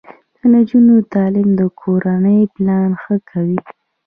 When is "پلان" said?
2.55-2.89